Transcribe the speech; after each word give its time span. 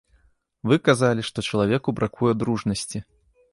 Вы 0.71 0.75
казалі, 0.89 1.21
што 1.29 1.45
чалавеку 1.49 1.97
бракуе 2.01 2.33
дружнасці. 2.41 3.07